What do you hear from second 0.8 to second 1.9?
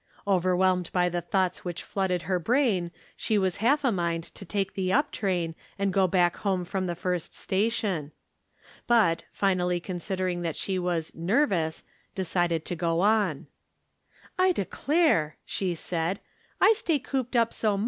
by the thoughts which